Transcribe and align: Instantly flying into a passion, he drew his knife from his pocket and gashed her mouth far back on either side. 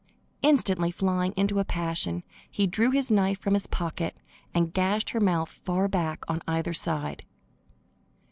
Instantly 0.41 0.89
flying 0.89 1.31
into 1.33 1.59
a 1.59 1.63
passion, 1.63 2.23
he 2.49 2.65
drew 2.65 2.89
his 2.89 3.11
knife 3.11 3.37
from 3.37 3.53
his 3.53 3.67
pocket 3.67 4.17
and 4.51 4.73
gashed 4.73 5.11
her 5.11 5.19
mouth 5.19 5.49
far 5.51 5.87
back 5.87 6.25
on 6.27 6.41
either 6.47 6.73
side. 6.73 7.23